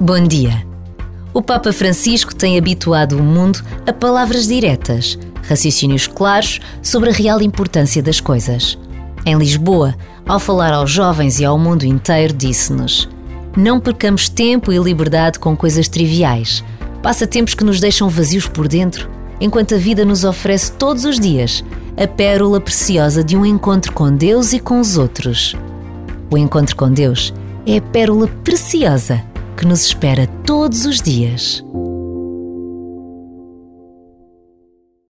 Bom 0.00 0.20
dia. 0.20 0.64
O 1.34 1.42
Papa 1.42 1.72
Francisco 1.72 2.32
tem 2.32 2.56
habituado 2.56 3.18
o 3.18 3.22
mundo 3.22 3.64
a 3.84 3.92
palavras 3.92 4.46
diretas, 4.46 5.18
raciocínios 5.42 6.06
claros 6.06 6.60
sobre 6.80 7.10
a 7.10 7.12
real 7.12 7.42
importância 7.42 8.00
das 8.00 8.20
coisas. 8.20 8.78
Em 9.26 9.36
Lisboa, 9.36 9.96
ao 10.24 10.38
falar 10.38 10.72
aos 10.72 10.88
jovens 10.88 11.40
e 11.40 11.44
ao 11.44 11.58
mundo 11.58 11.82
inteiro, 11.82 12.32
disse-nos: 12.32 13.08
Não 13.56 13.80
percamos 13.80 14.28
tempo 14.28 14.72
e 14.72 14.78
liberdade 14.78 15.40
com 15.40 15.56
coisas 15.56 15.88
triviais, 15.88 16.62
passatempos 17.02 17.54
que 17.54 17.64
nos 17.64 17.80
deixam 17.80 18.08
vazios 18.08 18.46
por 18.46 18.68
dentro, 18.68 19.10
enquanto 19.40 19.74
a 19.74 19.78
vida 19.78 20.04
nos 20.04 20.22
oferece 20.22 20.70
todos 20.70 21.04
os 21.04 21.18
dias 21.18 21.64
a 21.96 22.06
pérola 22.06 22.60
preciosa 22.60 23.24
de 23.24 23.36
um 23.36 23.44
encontro 23.44 23.92
com 23.92 24.14
Deus 24.14 24.52
e 24.52 24.60
com 24.60 24.78
os 24.78 24.96
outros. 24.96 25.56
O 26.30 26.38
encontro 26.38 26.76
com 26.76 26.88
Deus 26.88 27.34
é 27.66 27.78
a 27.78 27.82
pérola 27.82 28.28
preciosa 28.44 29.26
que 29.58 29.66
nos 29.66 29.84
espera 29.84 30.26
todos 30.46 30.86
os 30.86 31.02
dias. 31.02 31.64